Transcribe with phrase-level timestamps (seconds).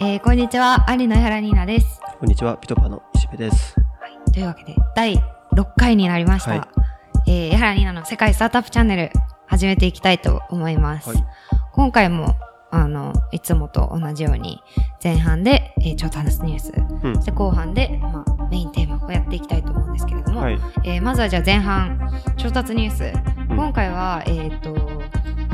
[0.00, 2.00] えー、こんにちは、有野原ニーナです。
[2.18, 3.76] こんにちは、ピトパの石部です。
[4.32, 5.14] というわけで、第
[5.52, 6.50] 6回になりました。
[6.50, 9.12] はいえー、江原ニーナの世界スタートアップチャンネル、
[9.46, 11.10] 始めていきたいと思います。
[11.10, 11.24] はい
[11.72, 12.34] 今回も、
[12.72, 14.62] あの、いつもと同じように、
[15.02, 16.72] 前半で、えー、ちょっと話すニュース、
[17.04, 20.58] うんで、後半で、まあ、メインテーマをやっていきたいと思うんですけれども、はい。
[20.84, 21.98] えーまずはじゃあ前半、
[22.36, 23.04] 調達ニュース。
[23.48, 24.74] うん今回は、えっ、と、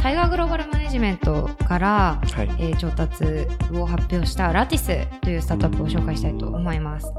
[0.01, 2.49] タイガーグローバルマネジメントから、はい。
[2.59, 3.23] えー調達
[3.77, 7.13] を発表したラティスというスタートアップを紹介したいと思います。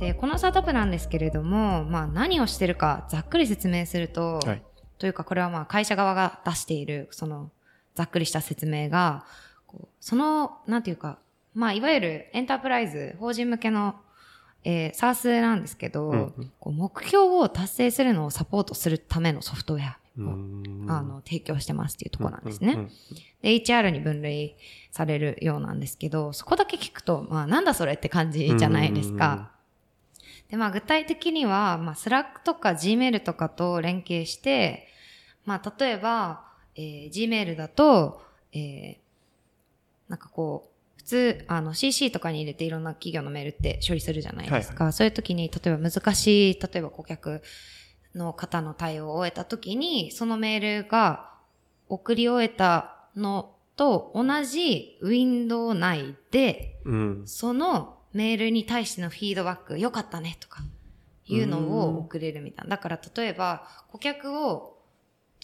[0.00, 4.62] で、このスタートアップなんですけれども、まあ何をしてるかざっくり説明すると、はい。
[4.98, 7.52] というかこれはまあ会社側が出している、その
[7.94, 9.24] ざっくりした説明が、
[10.00, 11.18] その、なんていうか、
[11.54, 13.94] まあいわゆるエンタープライズ、法人向けの、
[14.64, 19.99] えー、サースなんですけど、うんうんこう目標を達成するのをサポートするためのソフトウェア
[20.90, 22.74] あの、提供してますっていうところなんですね。
[23.42, 24.56] で、HR に分類
[24.90, 29.52] されるようなんですけど、そこだけ聞くと、まあ、なんだそれって感じじゃないですか。
[30.50, 34.88] で、まあ、具体的には、まあ、Slack とか Gmail とかと連携して、
[35.46, 38.96] まあ、例えば、えー Gmail だと、えー
[40.08, 44.90] なんかこう、普通、あの、CC とかに入れていろんな企業のメールって処理するじゃないですか。
[44.90, 47.42] そういう時に、例えば難しい、例えば顧客
[48.14, 51.30] の方の対応を終えた時に、そのメールが
[51.88, 57.22] 送り終えたのと同じウィンドウ内で、うん。
[57.26, 60.62] そのメールに対してのフィードバック、良かったねとか、
[61.26, 62.76] いうのを送れるみたいな。
[62.76, 64.76] だから例えば、顧客を、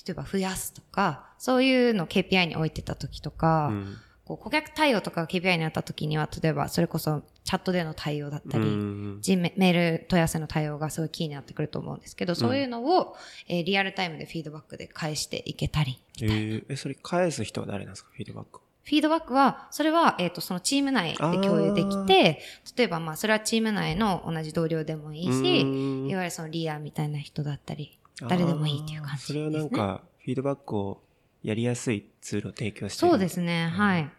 [0.04, 13.16] 例えば増やすとか、そういうのを KPI に置いてた時とか、うんこう顧客対応とかが KPI にあった時には、例えばそれこそチャットでの対応だったり、うんジメメール問い合わせの対応がすごいキーになってくると思うんですけど、そういうのを、
[13.48, 16.00] えーリアルタイムでフィードバックで返していけたり。
[16.20, 18.10] えーえ、それ返す人は誰なんですか？
[18.12, 18.60] フィードバック。
[18.82, 22.40] フィードバックは、それは、えっ、と、そのチーム内で共有できて、
[22.76, 25.30] 例えばまあ、それはチーム内の同じ同僚でもいいし、
[25.62, 25.66] う
[26.06, 29.44] んいわゆるそのリアみたいな人だったり、誰でもいいっていう感じです、ね。
[29.44, 31.02] それはなんか、フィードバックを
[31.42, 33.66] やりやすいツールを提供してそうですね。
[33.66, 34.10] ね、はい。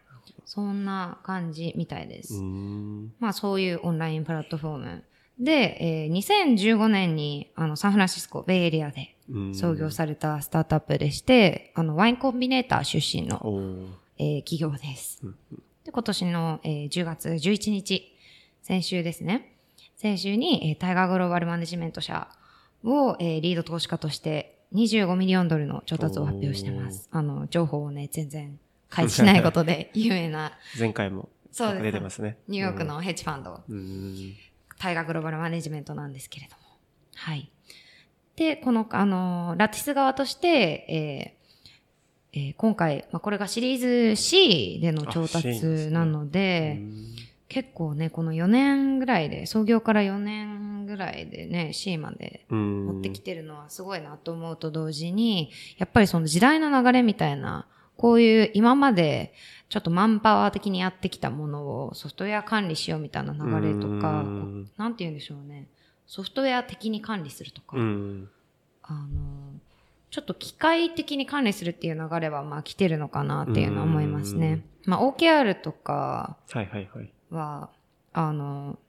[0.46, 2.36] そんな感じみたいです。
[2.36, 3.14] うん。
[3.20, 5.04] まあそういうオンラインプラットフォーム。
[5.40, 13.40] で、えー2015年にあのサンフランシスコ、ベイエリアでうん創業されたスタートアップでして、あのワインコンビネーター出身の、
[14.18, 15.36] えー企業ですうん。
[15.86, 18.12] で、今年の、えー10月11日、
[18.64, 19.54] 先週ですね。
[19.96, 22.28] 先週に、えータイガーグローバルマネジメント社
[22.84, 27.08] を、えーリード投資家として25ミリオンドルの調達を発表してます。
[27.12, 28.60] あの、情報をね、全然
[28.90, 32.38] 開示しないことで 有名な、前回もそうです出てますね。
[32.48, 34.36] ニューヨークのヘッジファンド、うん。
[34.78, 36.62] タイガーグローバルマネジメントなんですけれども。
[37.16, 37.52] はい。
[38.36, 40.48] で、この、あの、ラティス側として、
[40.88, 41.38] えー
[42.34, 46.80] えー今回、まあ、これがシリーズ C での調あ C なん達ですねなので、
[47.50, 52.86] 結構ね、この4年ぐらいで、創業から4年ぐらいでね、C までうん。
[52.86, 57.66] 持ってきてるのはすごいなと思うと同時に、やっぱりその時代の流れみたいな、
[57.98, 59.34] こういう今まで
[59.70, 64.24] ちょっとマンパワー的にやってきたものをソフトウェア管理しようみたいな流れとか、
[64.78, 65.68] なんて言うんでしょうね。
[66.06, 68.30] ソフトウェア的に管理するとか、うん。
[68.84, 69.60] あの、
[70.10, 74.64] ちょっと機械的に管理するっていう流れはまあ来てるのかなっていうのは思いますね。
[74.86, 77.12] まあ OKR とかはいはいはい。
[77.30, 77.70] は、
[78.14, 78.80] あの、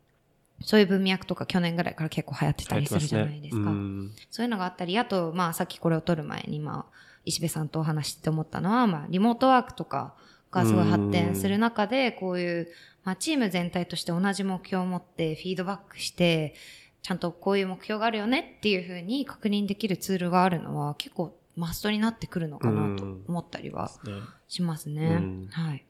[0.61, 3.71] そういう文脈とか去年ぐらいから結構流行ってたりするじゃないですか。
[3.71, 10.15] うんそういうのがあったり、あと、まあ、さっきこれを撮る前に、まあ、石部さんとお話しして思ったのは、まあ、リモートワークとか
[10.51, 12.69] がすごい発展する中で、こういう、
[13.05, 16.55] まあ、チーム全体として同じ目標を持ってフィードバックして、
[17.03, 24.13] ちゃんとこういう目標があるよねっていうふうに確認できるツールがあるのは、結構マストになってくるのかなと思ったりはね
[24.47, 25.07] しますね。
[25.07, 25.85] うんはい。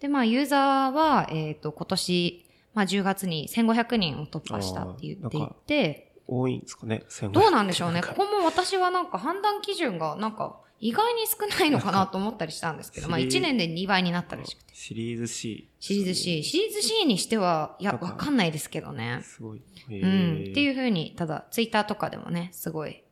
[0.00, 2.44] で、まあ、ユーザーは、えっ、と、今年、
[2.74, 8.02] まあ、10月に1500人を突破したって言っていて、多いんですかねどうなんでしょうね。
[8.02, 14.74] ここも私はなんか判断基準がなんか意外に少ないのかなと思ったりしたんですけど、まあシリー1年で2倍になったらしくて。
[14.74, 15.68] シリーズ C。
[15.80, 16.44] シリーズ C。
[16.44, 19.20] シリーズ C にしては、いや、わかんないですけどね。
[19.22, 19.62] すごい。
[19.88, 20.48] うん。
[20.50, 23.02] っていうふうに、ただ、ツイッターとかでもね、すごい、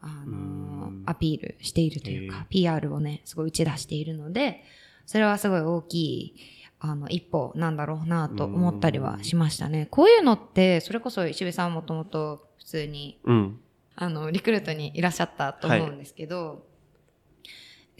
[0.00, 4.64] あのアピールしているというへか、PR をね、すごい打ち出しているので、
[5.06, 6.34] それはすごい大きい、
[6.80, 9.86] あの、一歩なんだろうなと思ったりはしましたね。
[9.90, 13.60] こういうのって、それこそ石部さんはもともと普通にうん。
[13.96, 16.64] あの、リクルートにいらっしゃったと思うんですけど、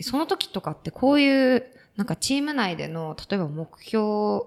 [0.00, 1.64] その時とかってこういう、
[1.96, 4.44] なんかチーム内での、例えば目標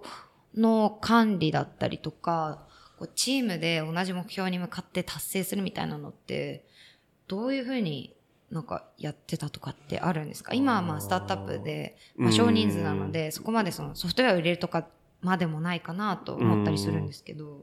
[0.55, 2.65] の管理だったりとか、
[2.97, 6.65] こうチームで同じ目標に向かって達成するみたいなのって、
[7.27, 8.15] どういうふうに
[8.53, 10.53] なんかやってたとかってあるんですか？
[10.53, 14.87] 今はまあスタートアップで、まあ、少人数なので、そこまでそのソフトウェアを入れるとか
[15.21, 17.61] までもないかなと思ったりするんですけど、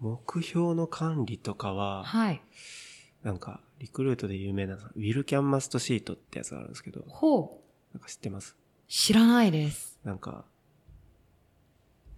[0.00, 2.42] 目標の管理とかは、はい。
[3.22, 7.60] なんか、リクルートで有名な、ウィルキャンマストシートってやつがあるんですけど、ほ
[7.94, 7.94] う。
[7.94, 8.56] なんか知ってます？
[8.88, 10.00] 知らないです。
[10.02, 10.44] なんか、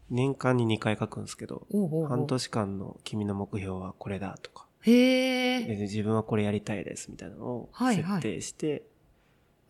[0.09, 2.09] 年間に2回書くんですけど、おうおうおう。
[2.09, 5.65] 半年間の君の目標はこれだとか、へえ。
[5.65, 8.83] で自分はこれやりたいですみたいなのをはいはい設定して、へ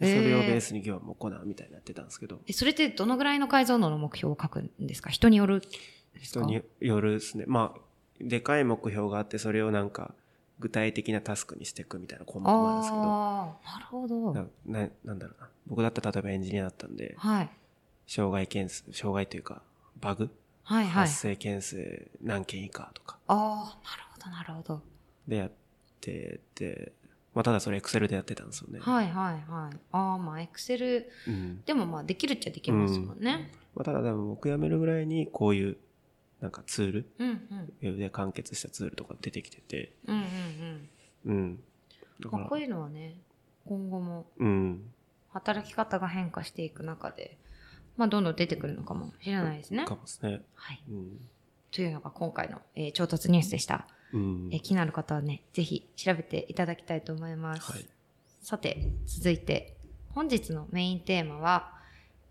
[0.00, 5.10] ーでそれをベースに業務を行うみたいになってたんですけど、えそれってどのぐらいの解像度の目標を書くんですか？
[5.10, 5.66] 人によるで
[6.24, 6.40] すか？
[6.40, 7.44] 人によるですね。
[7.46, 7.80] まあ、
[8.20, 10.14] でかい目標があって、それをなんか、
[10.60, 14.32] 具体的なタスクにしていくみたいな項目もあるんですけど、ああ、なるほど。
[14.32, 15.48] なななんだろうな。
[15.66, 17.50] 僕だったら例えばエンジニアだったんで、はい。
[18.06, 19.62] 障害件数、障害というか、
[20.00, 20.30] バグ、
[20.64, 21.14] はいはい発。
[21.14, 24.82] 生件数何件以下とかああ、なるほど、なるほど。
[25.28, 25.50] でやっ
[26.00, 26.92] てて、
[27.34, 28.78] まあただそれエクセルでやってたんですよね。
[28.80, 29.76] はいはいはい。
[29.92, 31.62] ああ、まあ、エクセル、うん。
[31.64, 33.50] でもまあ、できるっちゃできますもんね。
[33.74, 35.76] まあただでも僕辞めるぐらいにこういう、
[36.40, 37.36] なんかツール、うん、うん、
[37.82, 41.36] ウェブで完結したツールとか出てきてて、うん、うん、うん。
[41.36, 41.56] うん。
[42.20, 43.16] だからまあ、こういうのはね、
[43.66, 44.82] 今後もうん。
[45.30, 47.36] 働き方が変化していく中で、
[47.96, 49.94] まあ、どんどん出てくるのかもしれないですねか。
[49.96, 50.42] もですね。
[50.54, 50.82] はい。
[50.88, 51.18] うん。
[51.72, 53.88] というのが今回の、えー調達ニュースでした。
[54.14, 57.72] うんえー気になる方はね、ぜひ調べていただきたいと思います。
[57.72, 57.84] はい。
[58.42, 59.76] さて、続いて、
[60.10, 61.72] 本日のメインテーマは、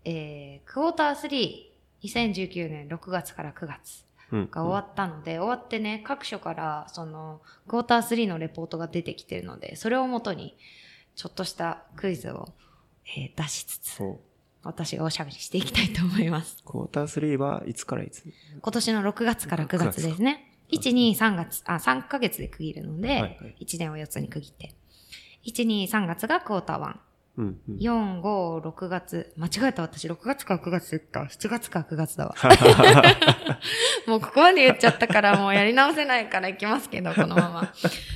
[0.04, 4.48] えークォーター3、2019年6月から9月うん。
[4.50, 10.56] が終わったので、終わってね、各所から、その、クォーター3のレポートが出てきてるので、それをもとに、
[11.14, 12.48] ちょっとしたクイズを、
[13.06, 14.02] えー出しつつ。
[14.62, 16.62] 私がおしゃべりしていきたいと思います。
[16.64, 18.24] クォーター3はいつからいつ？
[18.62, 20.53] 今年の6月から9月ですね。
[20.70, 24.74] 1、2、3月、あ、3ヶ月で区切るので、はいはい1年を4つに区切って。
[25.46, 26.96] 1、2、3月がクォーター1。
[27.36, 27.60] うん。
[27.68, 27.76] うん。
[27.76, 29.32] 4、5、6月。
[29.36, 31.20] 間違えた私、6月か9月言った。
[31.20, 32.34] 7月か9月だわ。
[34.06, 37.74] もうここまで言っちゃったから、もうやり直せないから行きますけど、このまま。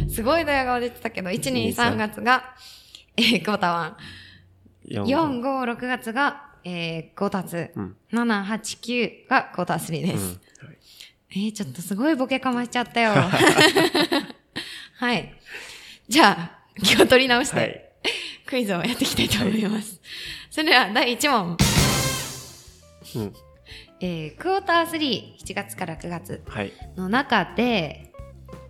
[0.08, 2.54] すごいドヤ顔出てたけど、1、2、3月が、
[3.16, 5.04] えー、クォーター1。
[5.04, 7.72] 4 4、5、6月が、えー、クォーター2。
[7.74, 7.96] うん。
[8.12, 10.24] 7、8、9がクォーター3です。
[10.24, 10.47] うんはい
[11.30, 13.12] えー、ちょっとすごいボケかましちゃったよ。
[14.96, 15.34] はい。
[16.08, 17.84] じゃあ、気を取り直して、はい。
[18.46, 20.00] クイズをやっていきたいと思います。
[20.50, 21.56] それでは、第1問。
[23.16, 23.34] うん。
[24.00, 26.72] えー、クォーター3、7月から9月はい。
[26.96, 28.12] の中で、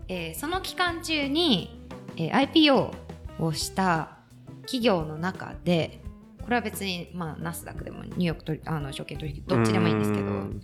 [0.09, 2.93] えーその期間中に、えー IPO
[3.39, 4.19] をした
[4.63, 6.01] 企業の中で、
[6.49, 10.63] これは別に、まあ、ナスダックでもニューヨーク取りあの証券取引どっちでもいいんですけど、うん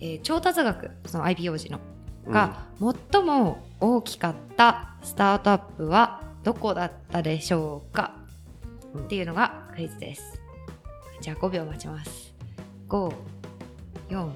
[0.00, 1.80] えー調達額、その IPO 時の、
[2.26, 2.64] が
[3.12, 8.14] 最も大きかったスタートアップはどこだったでしょうか、
[8.94, 10.40] うんっていうのがクイズです。
[11.20, 12.34] じゃあ5秒待ちます。
[12.88, 13.14] 5、
[14.08, 14.30] 4、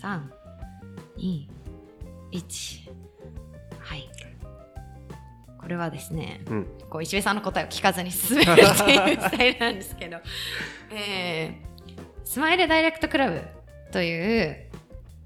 [0.00, 0.20] 3、
[1.16, 1.46] 2、
[2.32, 2.90] 1。
[5.72, 6.66] れはですね、うん。
[6.88, 8.64] こう石部さんの答えを聞かずに進めるってい
[9.14, 10.18] う スタイルなんですけど、
[10.92, 13.42] えー、スマイルダイレクトクラブ
[13.90, 14.56] という、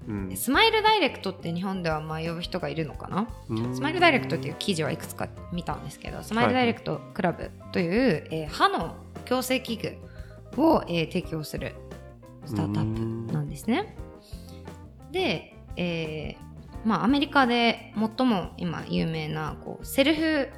[0.07, 0.35] うん。
[0.35, 8.95] スマイルダイレクトって日本ではまあ呼ぶ人がいるのかな、うんスマイルダイレクトっていう記事はいくつか見たんですけど、スマイルダイレクトクラブという、えー歯の
[9.25, 9.77] 矯正器
[10.55, 11.75] 具を、えー提供する
[12.45, 13.95] スタートアップなんですね。
[15.11, 16.46] で、えー
[16.87, 20.49] まあ、アメリカで最も今有名なこうセルフ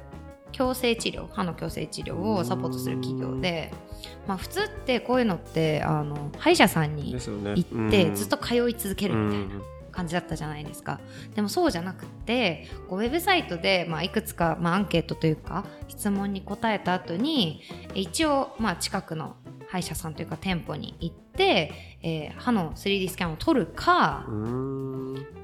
[0.52, 3.72] 矯正治療歯の矯正治療をサポートする企業で、
[4.28, 7.12] まあ、普通ってこういうのってあの歯医者さんに。
[7.14, 11.00] 行ってうんずっと通い続けるみたいな感じだったじゃないですか。
[11.34, 17.62] でもそうじゃなくてこうウェブサイトで、まあ、いくつか、まあ、アンケートというか質問に答えた後に
[17.94, 19.34] 一応、まあ、近くの
[19.68, 21.72] 歯医者さんというか店舗に行って、
[22.02, 24.89] えー歯の 3D スキャンを取るか、うん。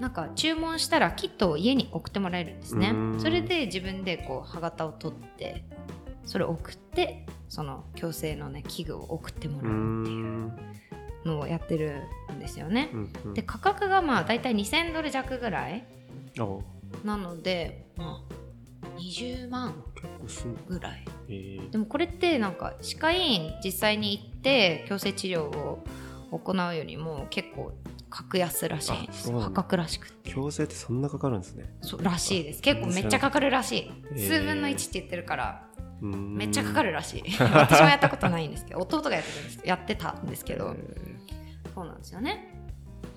[0.06, 2.90] なんか注文したらキットを家に送ってもらえるんですね。
[2.90, 3.20] うん。
[3.20, 5.64] それで自分でこう歯型を取って
[6.24, 10.52] それを送ってその矯正のね器具を送ってもうらうっていうん
[11.24, 13.34] のをやってるんですよね、うん。
[13.34, 15.84] で価格がまあ大体2000ドル弱ぐらい。
[16.38, 16.62] お
[17.02, 19.74] なのでまあ20万
[20.68, 21.04] ぐらい。
[21.28, 21.32] え。
[21.32, 25.82] ーでもこれってなんか歯科医院実際に行って矯正治療を
[26.30, 27.72] 行うよりも結構
[28.10, 30.30] 格安らしい破格らしくて。
[30.30, 31.64] 矯正ってそんなかかるんですね。
[31.80, 32.62] そうらしいです。
[32.62, 34.28] 結構めっちゃかかるらしい、えー。
[34.28, 35.66] 数分の1って言ってるから
[36.00, 37.22] めめっちゃかかるらしい。
[37.38, 40.76] 私もやったことないんですけど弟がやってたんですやってたんですけど、
[41.74, 42.52] そうなんですよね。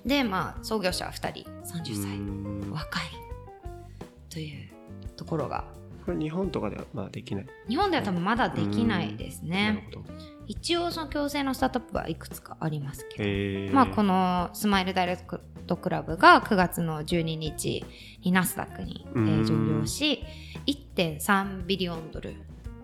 [0.04, 3.02] でまあ創業者は2人30歳、若い。
[4.30, 4.70] という
[5.16, 5.64] ところが
[6.10, 7.46] これ日本とかではまあできない。
[7.68, 9.88] 日本では多分まだできないですね。
[10.48, 13.72] 一応その共生のスタートアップはいくつかありますけど。
[13.72, 17.84] まあ、このスマイルダイレクトクラブが9月の12日
[18.24, 20.24] にナスダックに、え上場し
[20.66, 22.34] 1.3ビリオンドル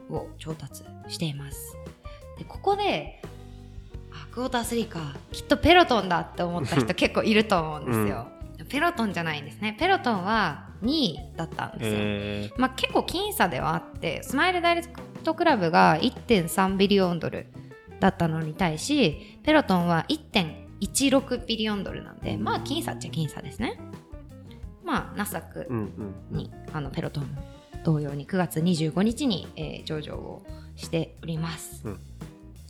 [0.08, 1.76] を調達しています。
[2.38, 3.20] でここで
[4.12, 5.16] あクォーター3か。
[5.32, 8.28] きっとペロトンだって思った人 結構いると思うんですよ、
[8.68, 9.76] ペロトンじゃないんですね。
[9.76, 14.88] ペロトンは2位だったんですよ、へまあ、結構僅差ではあってスマイルダイレク
[15.24, 17.46] トクラブが1.3ビリオンドル
[18.00, 23.78] だったのに対し Pelotonは1.16 billion ドルなんでまあ僅差っちゃ僅差ですね。
[24.84, 25.66] まあナスダック。
[26.30, 27.42] に、あの Pelotonも
[27.84, 30.42] 同様に9月25日に、えー上場を
[30.76, 31.82] しております。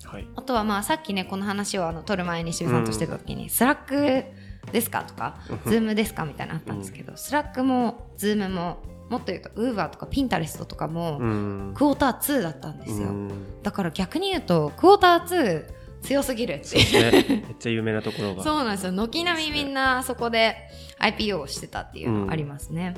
[0.04, 0.26] はい。
[0.34, 4.24] あとはまあさっきねこの話をあの撮る前に渋さんとしてた時に、 Slack
[4.72, 5.04] ですか？
[5.04, 6.24] とか、 Zoomですか？
[6.24, 11.72] みたいなのあったんですけど、 Slackも Zoomももっと言うと Uberとか Pinterest とかも、うん。
[11.74, 13.62] クォーター2だったんですよ、うん。
[13.62, 17.12] だから逆に言うとクォーター2強すぎるっていう。
[17.28, 18.42] ね、めっちゃ有名なところが。
[18.42, 18.92] そうなんですよ。
[18.92, 20.56] 軒並みみんなそこで
[21.00, 22.96] IPO をしてたっていうのがありますね、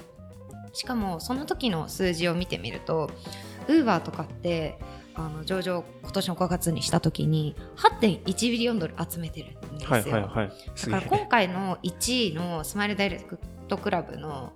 [0.72, 3.10] しかもその時の数字を見てみると
[3.68, 4.78] ウーバーとかって
[5.18, 10.52] あの上場今年の5月にした時に8.1ビリオンドル集めてるんですよ、はいはいはい。
[10.86, 14.52] だから今回の1位のスマイルダイレクトクラブの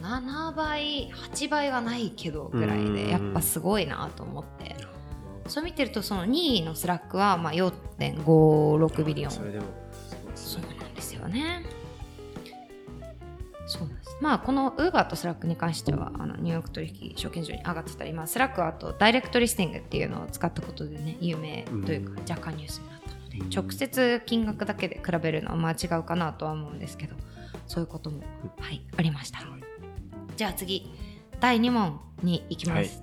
[0.00, 2.94] まあ7倍8倍はないけどぐらいうん。
[2.94, 4.76] でやっぱすごいなと思って。
[5.48, 9.32] そう見てるとその2位の Slackはまあ4.56 billion。
[9.32, 9.58] そうね。
[10.78, 11.64] なんですよね。
[13.66, 13.88] そう
[14.20, 22.30] まあこのウーバーとスラックに関してはあのニューヨーク取引証券所に上がってたり、まあ、 Slackはあと direct listing っていうのを使ったことでね有名というかうん。
[22.30, 23.50] 若干ニュースになったのでうん。
[23.50, 27.14] 直接金額だけで比べるのはまあ違うかなとは思うんですけど
[27.66, 28.22] そういうことも、
[28.58, 29.38] はい、ありました。
[29.38, 29.60] はい。
[30.36, 30.90] じゃあ次
[31.40, 33.02] 第2問に行きます、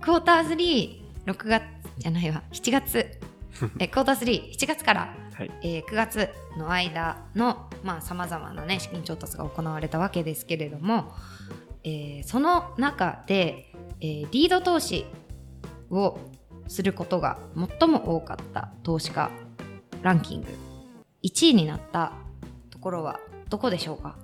[0.00, 1.62] クォーター36月
[1.98, 3.20] じゃないわ7月。
[3.78, 5.50] えクォーター37月からはい。
[5.62, 7.68] えー9月の間の
[8.00, 11.12] さまざ、まな、ね、資金調達が行われたわけですけれども、
[11.82, 15.04] えーその中で、えーリード投資
[15.90, 16.18] を
[16.68, 17.38] することが
[17.78, 19.30] 最も多かった投資家
[20.02, 20.48] ランキング
[21.22, 22.12] 1位になった
[22.70, 24.16] ところはどこでしょうか？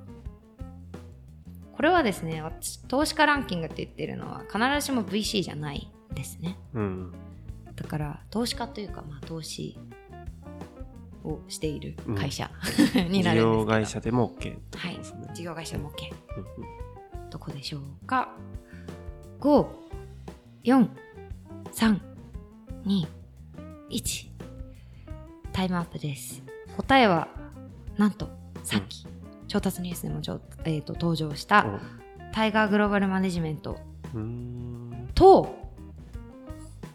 [1.77, 7.13] これはですね私投資家ランキングって言ってるのは必ずしも VC じゃないですねうん。
[7.75, 9.79] だから投資家というか、まあ、投資
[11.33, 12.51] をしている会社、
[13.09, 13.43] に事なるんですけど。
[13.59, 15.01] 業会社でも OK ってことはい。
[15.35, 16.41] 事業会社でも OK う
[17.27, 18.29] んどこでしょうか
[19.41, 19.67] ？5
[20.65, 20.89] 4
[21.73, 22.01] 3
[22.85, 23.07] 2
[23.91, 24.31] 1
[25.53, 26.43] タイムアップです。
[26.77, 27.29] 答えは
[27.97, 28.29] なんと
[28.63, 29.07] さっき、
[29.49, 31.81] 調達ニュースでもちょ、えーと登場したうん。
[32.33, 33.79] タイガーグローバルマネジメント。
[35.15, 35.55] と、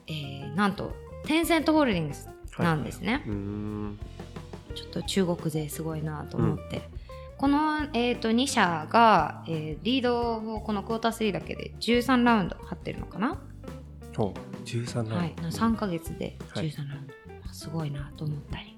[0.08, 0.92] えーなんと
[1.26, 4.00] テンセントホールディングスなんですね、うーん。
[4.76, 6.90] ちょっと中国勢すごいなと思って、
[7.38, 13.42] この、えー、と2社が、えーリードをこのクォーター3だけで13ラウンド張ってるのかな、
[14.16, 14.66] ほう。
[14.66, 16.70] 13ラウンはい、3ヶ月ではい。
[16.70, 18.78] 13ラウンド、すごいなと思ったり。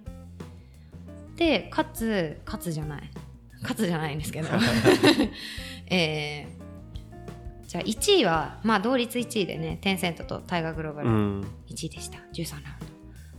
[1.36, 3.12] でかつかつじゃない。
[3.62, 4.50] かつじゃないんですけど。
[5.88, 6.58] えー
[7.68, 11.10] じゃあ1位はまあ同率1位でねテンセントとタイガーグローバド。
[11.10, 11.16] ル。
[11.16, 11.42] うん。
[11.68, 12.20] 1位でした。
[12.34, 12.97] 13ラウンド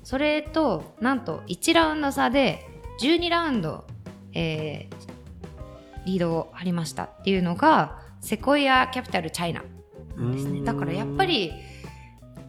[0.08, 2.66] それとなんと1ラウンド差で
[3.02, 3.84] 12ラウンド、
[4.32, 5.08] えー
[6.06, 9.62] リードを張りましたっていうのがセコイアキャピタルチャイナ
[10.16, 10.64] なんですね。
[10.64, 11.52] だからやっぱり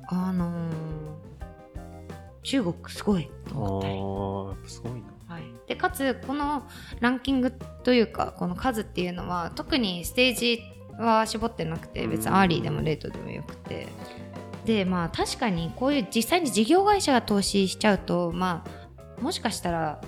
[0.07, 4.69] あのー中国すごいとあ思ったり。
[4.69, 4.99] すごいな。
[5.27, 6.63] はい、でかつこの
[7.01, 7.51] ランキング
[7.83, 10.61] というかこの数っていうのは特にステージ
[10.97, 13.89] は絞ってなくて別に early でも late でもよくて
[14.69, 18.63] でまあ確かにこういう実際に事業会社が投資しちゃうとま
[19.17, 19.99] あもしかしたら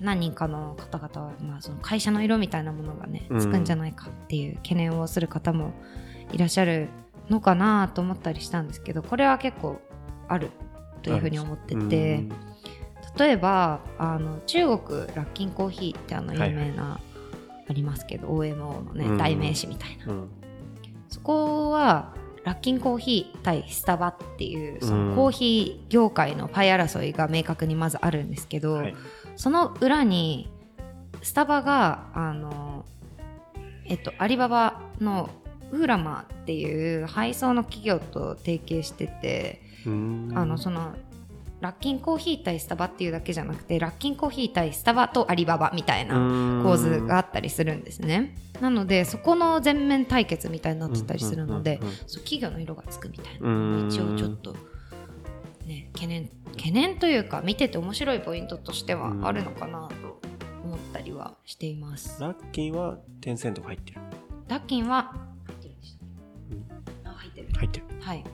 [0.00, 3.40] 何人かの方々は、まあ、その会社の色みたいなものがねうん。
[3.40, 5.72] つくんじゃないかっていう懸念をする方も
[6.32, 6.88] いらっしゃる
[7.28, 9.80] のかなと思ったりしたんですけどこれは結構
[10.28, 10.50] ある
[11.02, 12.14] というふうに思ってて。
[12.14, 12.32] うん。
[13.18, 17.00] 例えばあの中国ラッキンコーヒーってあの有はい名な、
[17.66, 19.16] ありますけど OMO のね、うん。
[19.16, 20.12] 代名詞みたいな。
[20.12, 20.28] うん。
[21.08, 22.14] そこは
[22.46, 28.94] ラッキンコーヒー対スタバっていうそうんのコーヒー業界のパイ争いが明確にまずあるんですけど、はい。
[29.34, 30.48] その裏に
[31.22, 32.84] スタバがあの
[33.84, 35.28] えっとアリババの
[35.72, 40.94] ウーラマっていう配送の企業と提携してて、あのその
[41.60, 46.14] ラッキンコーヒー対スタバっていうだけじゃなくてラッキンコーヒー対スタバとアリババみたいな
[46.62, 48.36] 構図があったりするんですね。
[48.60, 51.96] なのでそこの全面対決みたいになってたりするので、うんうんうんうん。
[52.06, 53.48] そう企業の色がつくみたいな。
[53.48, 53.50] う
[53.84, 53.88] ん。
[53.88, 54.54] 一応ちょっと
[55.66, 60.20] ね懸念懸念というか見てて面白いポイントとしてはあるのかなと
[60.62, 62.20] 思ったりはしています。
[62.20, 64.00] ラッキーはテンセントが入ってる。
[64.48, 65.14] ラッキンは
[65.46, 65.80] 入ってるん。
[65.80, 66.08] でしたっ
[66.84, 67.48] けあ入ってる。
[67.54, 67.86] 入ってる。
[68.00, 68.24] はい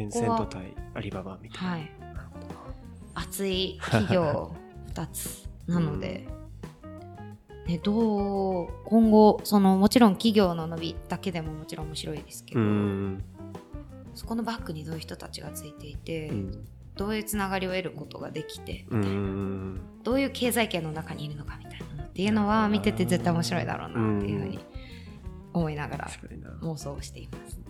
[0.00, 1.70] テンセント対アリババみたいな。
[1.70, 1.90] はい
[3.12, 4.54] 熱い企業
[4.94, 6.26] 2つなので、
[7.66, 13.24] ね、どう今後そのもちろん企業の伸びだけでももちろん面白いですけうど、ん。
[14.14, 16.68] そこのバックにどういう人たちがついていて、うん。
[16.96, 19.80] どういうつながりを得ることができてうん。
[20.02, 24.58] どういう経済圏の中にいるのかみたいなのっていうのは見てて絶対面白いだろうなっていうふうに
[25.52, 26.08] 思いながら。
[26.62, 27.60] 妄想をしています。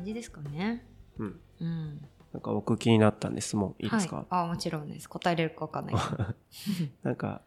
[0.00, 0.86] 感じですかね。
[1.18, 1.40] うん。
[1.60, 2.08] うん。
[2.32, 5.08] なんか僕気になったんで質問いいですか、はい、あもちろんです。
[5.08, 5.94] 答えれるかわかんない。
[7.02, 7.42] なんか、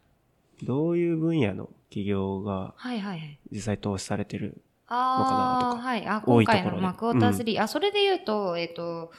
[0.62, 3.40] どういう分野の企業がはいはいはい。
[3.52, 6.06] 実際投資されてるあのかなとあ、かはい。
[6.06, 9.12] あ、多いところで今回の、まあ、クォーター3、あ、それで言うと、えっ、と、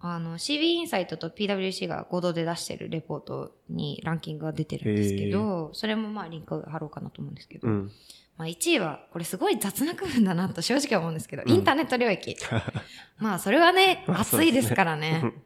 [0.00, 7.90] あの、CB インサイトと PWC が合同で出してるレポートにランキングが出てるんですけど、それもまあリンク貼ろうかなと思うんですけど、うん。
[8.36, 12.36] まあ1位は、これすごい雑な区分だなと正直思うんですけど、うんインターネット領域。
[13.18, 15.18] まあそれはね、まあ熱いですからね。
[15.22, 15.36] そうで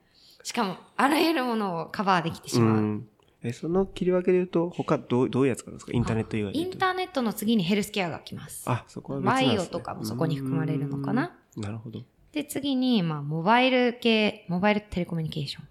[0.45, 2.81] すしかも、あらゆるものをカバーできてしうまう。
[2.81, 3.09] ん。
[3.43, 5.93] え、その切り分けで言うと、他どうどういうやつがあるんですか？
[5.93, 6.65] インターネット以外でイ。
[6.65, 8.65] ンターネットの次にヘルスケアが来ます。
[8.69, 9.53] あ、そこは別なんバ。
[9.53, 11.63] イオとかもそこに含まれるのかなうん。
[11.63, 12.01] なるほど。
[12.33, 15.65] で、次に、まあ、モバイル系、モバイルテレコミュニケーション。
[15.65, 15.69] こ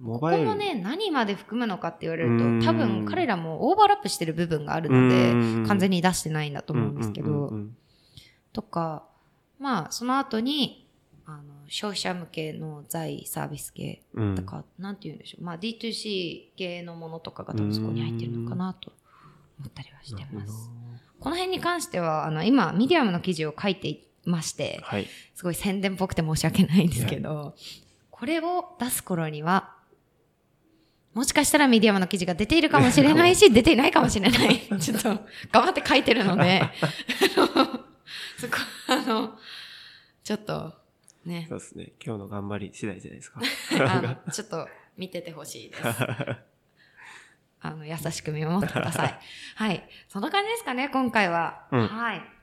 [0.00, 0.44] モバイル。
[0.44, 7.76] こもね、何まで含むのかって言われるうんと、多分彼らもオーバーラップしてる部分があるのでうん、完全に出してないんだと思うんですけどうんうんうんう、ん
[8.52, 9.04] とか、
[9.58, 10.88] まあ、その後に、
[11.26, 15.44] あの、消費者向けの財サービス系うんとか、なんて言うんでしょう。
[15.44, 18.92] まあ、D2C 系のものとかが多分そこに入ってるのかなと
[19.58, 20.70] 思ったりはしてます。
[21.18, 25.06] この辺に関しては、あの、今、ミディアムの記事を書いていまして、はい。
[25.34, 27.54] すごい宣伝っぽくて申し訳ないんですけど、
[28.10, 29.74] これを出す頃には、
[31.14, 34.60] もしかしたらミディアムの記事が出ているかもしれないし、 出ていないかもしれない。
[34.78, 35.08] ちょっと、
[35.50, 36.70] 頑張って書いてるので、あ
[37.40, 37.54] の、
[38.36, 38.54] そこ、
[38.88, 39.38] あの、
[40.22, 40.74] ちょっと、
[41.24, 41.92] ねそ、うですね。
[42.04, 43.40] 今日の頑張り次第じゃないですか。
[43.96, 45.82] あの、ちょっと見ててほしいです。
[47.60, 49.18] あの、優しく見守ってください。
[49.56, 49.88] はい。
[50.08, 51.66] そんな感じですかね、今回は。
[51.72, 52.35] うんはい。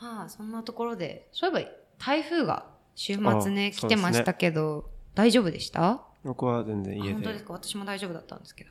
[0.00, 6.02] まあ、そんなところで、そういえば、台風が週末ね、あ来てましたけど、大丈夫でした？
[6.24, 7.12] 僕は全然あ家で。
[7.14, 7.52] 本当ですか？
[7.52, 8.70] 私も大丈夫だったんですけど。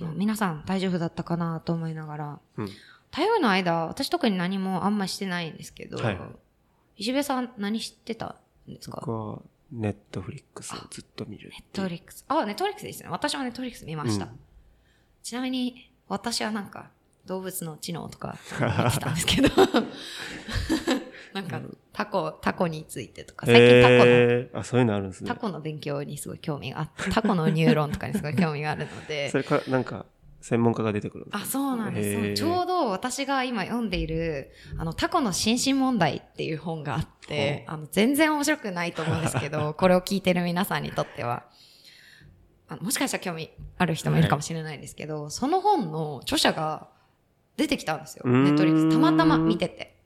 [0.00, 2.38] まあ皆さん大丈夫だったかなと思いながら。
[2.56, 2.68] うん。
[3.10, 6.20] 台風の間、私特に何もあんましてないんですけど、はい
[6.96, 8.36] 石部さん何してた
[8.68, 9.00] んですか？
[9.00, 11.50] 僕はネットフリックスをずっと見る。
[11.50, 12.24] ネットフリックス。
[12.28, 13.08] あ、 Netflixですね。
[13.10, 14.24] 私も Netflix見ました。
[14.24, 14.40] うん
[15.20, 16.90] ちなみに、私はなんか、
[17.28, 19.48] 動物の知能とか見てたんですけど、
[21.34, 21.60] なんか、
[21.92, 25.28] タコ、タコについてとか、最近タコの、えー、あ、そういうのあるんですね。
[25.28, 25.36] タ。
[25.36, 29.28] コの勉強にすごい興味があって、タコのニューロンとかにすごい興味があるので。
[29.30, 30.06] そ、れか、なんか、
[30.40, 32.40] 専門家が出てくるんですあ、そうなんです。
[32.40, 41.44] ちょうど私が今読んでいる、あの、タコの心身問題っていう本があって、あの、全然面白くないと思うんですけど、 これを聞いてる皆さんにとっては、
[42.68, 46.88] あのもしかしたら興味ある人もいるかもしれないんですけど、その本の著者が
[47.58, 48.22] 出てきたんですよ。
[48.26, 48.90] ネットリックス。
[48.90, 49.96] たまたま見てて。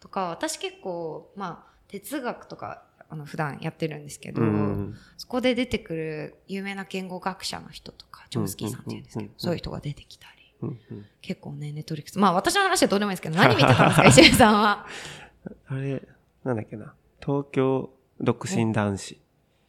[0.00, 4.96] とか、私結構、まあ、哲学とか、あの、普段やってるんですけど、うん。
[5.16, 10.26] そこで出てくる有名な言語学者の人とか、チョムスキーさんっていうんですけどそういう人が出てきた
[10.60, 10.76] り。
[11.22, 12.18] 結構ね、ネットフリックス。
[12.18, 14.86] まあ私の話はどうでもいいですけど、 何見てたんですか、石井さんは？
[15.68, 16.02] あれ、
[16.44, 16.94] なんだっけな。
[17.24, 19.20] 東京独身男子。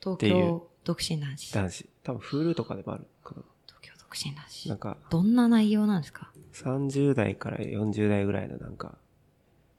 [0.02, 1.46] 東京独身男子。
[1.48, 1.90] 東男子。
[2.04, 3.44] 多分、フールとかでもあるかな。
[4.16, 4.78] 身男子なん。
[4.78, 8.98] か、どんな内容なんですか？30代から40代ぐらいのなんか、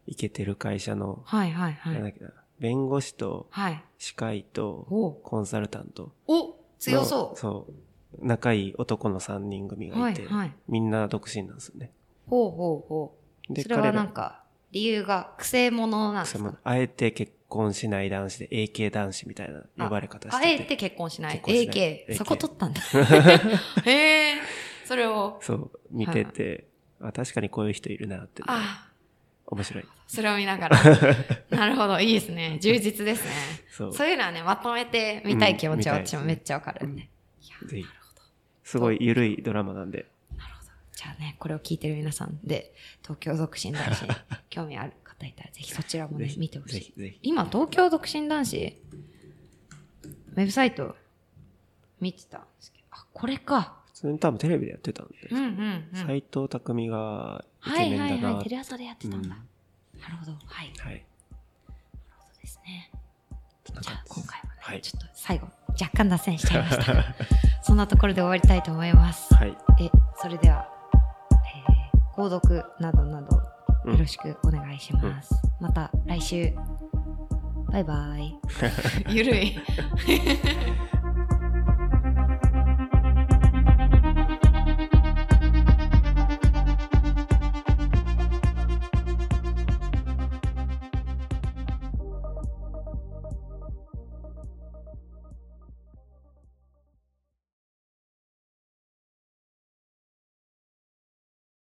[0.07, 1.95] イケてる会社の、はいはいはい。
[1.95, 2.31] なんだっけな。
[2.59, 3.83] 弁護士と、はい。
[3.99, 6.12] 歯科医と、おコンサルタント。
[6.27, 7.38] お強そう。
[7.38, 8.27] そう。
[8.27, 11.93] 仲いい男の3人組がいて、はいはいみんな独身なんですよね。
[12.27, 13.16] ほうほうほ
[13.49, 13.53] う。
[13.55, 16.59] で、それはなんか、理由が、くせ者なんですか？
[16.64, 20.46] あえて結婚しない男子で AK 男子みたいな呼ばれ方してて。
[20.46, 21.42] あえて結婚しない？
[21.46, 22.06] ない AK。
[22.08, 22.80] AK そこ取ったんだ。
[23.84, 24.40] へえ。
[24.86, 25.38] それを。
[25.42, 26.68] そう、見てて、
[27.02, 28.42] あ、確かにこういう人いるなって。
[28.46, 28.88] あ、
[29.46, 29.84] 面白い。
[30.06, 30.78] それを見ながら。
[31.50, 32.00] なるほど。
[32.00, 32.58] いいですね。
[32.60, 33.30] 充実ですね。
[33.70, 33.92] そう。
[33.94, 37.02] そういうのはね、まとめて見たい気持ちはうん私もめっちゃわかるんで。
[37.02, 37.06] い
[37.62, 37.86] やぜひ。
[38.64, 40.06] すごい緩いドラマなんで。
[40.36, 40.70] なるほど。
[40.92, 44.08] じゃあね、これを聞いてる皆さんで、東京独身男子に
[44.48, 47.18] 興味ある方方いたらぜひそちらもね見てほしい。
[47.22, 48.76] 今東京独身男子？
[50.33, 50.96] ウェブサイト
[52.00, 52.85] 見てたんですけど。
[52.92, 53.76] あこれか。
[53.87, 56.06] 普通に多分テレビでやってたんで、うんうんうん。
[56.06, 60.00] 斎藤匠がイケはいはいメンだな、はいテレ朝でやってたんだ、うん。
[60.00, 60.33] なるほど。
[60.33, 60.72] はい。
[60.78, 61.04] はい。
[61.68, 61.72] そ
[62.38, 62.90] うですね。
[63.66, 63.72] じ。
[63.74, 64.80] ゃあ今回はね、はい。
[64.80, 65.48] ちょっと最後
[65.80, 66.94] 若干脱線しちゃいました。
[66.94, 67.04] が
[67.62, 69.35] そんなところで終わりたいと思います。
[69.35, 69.56] はい。
[69.80, 70.66] えそれでは、
[71.33, 71.80] えー
[72.16, 73.39] 購読などなどうん
[73.87, 76.53] よろしくお願いします、また来週。
[77.71, 78.37] バイバイ。
[79.09, 79.57] ゆるい